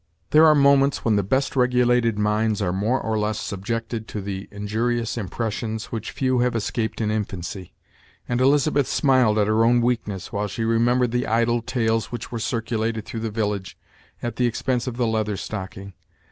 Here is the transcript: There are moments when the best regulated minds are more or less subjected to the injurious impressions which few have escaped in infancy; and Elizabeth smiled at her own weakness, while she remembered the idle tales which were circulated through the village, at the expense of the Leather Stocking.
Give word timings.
There 0.31 0.47
are 0.47 0.55
moments 0.55 1.05
when 1.05 1.15
the 1.15 1.21
best 1.21 1.55
regulated 1.55 2.17
minds 2.17 2.59
are 2.59 2.73
more 2.73 2.99
or 2.99 3.19
less 3.19 3.39
subjected 3.39 4.07
to 4.07 4.19
the 4.19 4.47
injurious 4.49 5.15
impressions 5.15 5.91
which 5.91 6.09
few 6.09 6.39
have 6.39 6.55
escaped 6.55 7.01
in 7.01 7.11
infancy; 7.11 7.75
and 8.27 8.41
Elizabeth 8.41 8.87
smiled 8.87 9.37
at 9.37 9.45
her 9.45 9.63
own 9.63 9.79
weakness, 9.79 10.33
while 10.33 10.47
she 10.47 10.63
remembered 10.65 11.11
the 11.11 11.27
idle 11.27 11.61
tales 11.61 12.11
which 12.11 12.31
were 12.31 12.39
circulated 12.39 13.05
through 13.05 13.19
the 13.19 13.29
village, 13.29 13.77
at 14.23 14.37
the 14.37 14.47
expense 14.47 14.87
of 14.87 14.97
the 14.97 15.05
Leather 15.05 15.37
Stocking. 15.37 15.93